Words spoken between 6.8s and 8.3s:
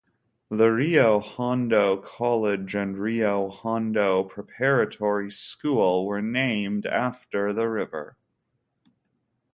after the river.